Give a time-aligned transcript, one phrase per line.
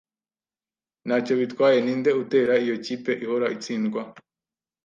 [1.05, 4.01] Ntacyo bitwaye ninde utera, iyo kipe ihora itsindwa.